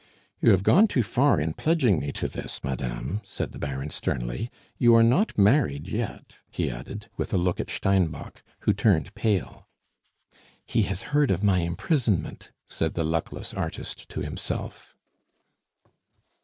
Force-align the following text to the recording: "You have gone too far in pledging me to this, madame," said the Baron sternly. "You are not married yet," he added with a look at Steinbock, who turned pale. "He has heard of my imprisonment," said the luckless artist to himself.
"You 0.41 0.49
have 0.49 0.63
gone 0.63 0.87
too 0.87 1.03
far 1.03 1.39
in 1.39 1.53
pledging 1.53 1.99
me 1.99 2.11
to 2.13 2.27
this, 2.27 2.63
madame," 2.63 3.21
said 3.23 3.51
the 3.51 3.59
Baron 3.59 3.91
sternly. 3.91 4.49
"You 4.79 4.95
are 4.95 5.03
not 5.03 5.37
married 5.37 5.87
yet," 5.87 6.37
he 6.49 6.71
added 6.71 7.07
with 7.17 7.31
a 7.35 7.37
look 7.37 7.59
at 7.59 7.69
Steinbock, 7.69 8.41
who 8.61 8.73
turned 8.73 9.13
pale. 9.13 9.67
"He 10.65 10.81
has 10.89 11.03
heard 11.13 11.29
of 11.29 11.43
my 11.43 11.59
imprisonment," 11.59 12.51
said 12.65 12.95
the 12.95 13.03
luckless 13.05 13.53
artist 13.53 14.09
to 14.09 14.21
himself. 14.21 14.95